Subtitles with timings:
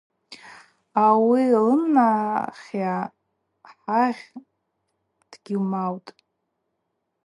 [1.05, 2.93] Ауи лынахйа–
[3.71, 4.23] хӏагъь
[5.29, 6.11] дгьумаутӏ.